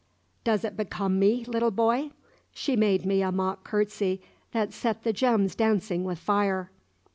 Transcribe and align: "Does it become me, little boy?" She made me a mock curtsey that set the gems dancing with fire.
"Does 0.43 0.63
it 0.65 0.75
become 0.75 1.19
me, 1.19 1.45
little 1.45 1.69
boy?" 1.69 2.09
She 2.55 2.75
made 2.75 3.05
me 3.05 3.21
a 3.21 3.31
mock 3.31 3.63
curtsey 3.63 4.19
that 4.51 4.73
set 4.73 5.03
the 5.03 5.13
gems 5.13 5.53
dancing 5.53 6.03
with 6.03 6.17
fire. 6.17 6.71